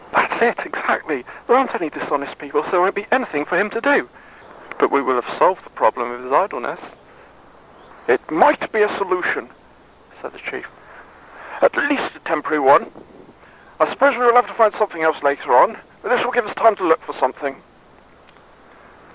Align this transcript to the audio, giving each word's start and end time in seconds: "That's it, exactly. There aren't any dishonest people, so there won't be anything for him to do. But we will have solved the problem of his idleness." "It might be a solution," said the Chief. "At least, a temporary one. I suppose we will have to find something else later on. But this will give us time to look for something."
"That's 0.09 0.41
it, 0.41 0.65
exactly. 0.65 1.23
There 1.45 1.55
aren't 1.55 1.75
any 1.75 1.91
dishonest 1.91 2.39
people, 2.39 2.63
so 2.63 2.71
there 2.71 2.81
won't 2.81 2.95
be 2.95 3.05
anything 3.11 3.45
for 3.45 3.55
him 3.55 3.69
to 3.69 3.79
do. 3.79 4.09
But 4.79 4.89
we 4.89 4.99
will 4.99 5.13
have 5.21 5.37
solved 5.37 5.63
the 5.63 5.69
problem 5.69 6.09
of 6.11 6.23
his 6.23 6.31
idleness." 6.31 6.79
"It 8.07 8.31
might 8.31 8.71
be 8.71 8.81
a 8.81 8.97
solution," 8.97 9.51
said 10.19 10.31
the 10.33 10.39
Chief. 10.39 10.67
"At 11.61 11.77
least, 11.77 12.15
a 12.15 12.19
temporary 12.21 12.57
one. 12.57 12.91
I 13.79 13.87
suppose 13.91 14.17
we 14.17 14.25
will 14.25 14.33
have 14.37 14.47
to 14.47 14.55
find 14.55 14.73
something 14.73 15.03
else 15.03 15.21
later 15.21 15.55
on. 15.55 15.77
But 16.01 16.09
this 16.09 16.25
will 16.25 16.31
give 16.31 16.47
us 16.47 16.55
time 16.55 16.75
to 16.77 16.83
look 16.83 17.01
for 17.03 17.13
something." 17.13 17.61